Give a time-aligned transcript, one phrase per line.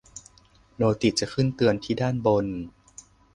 [0.75, 2.45] โนติจะขึ้นเตือนที่ด้านบน